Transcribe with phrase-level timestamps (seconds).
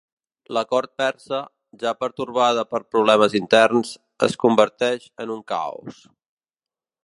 [0.57, 1.41] La cort persa,
[1.83, 3.93] ja pertorbada per problemes interns,
[4.29, 6.05] es converteix en un caos.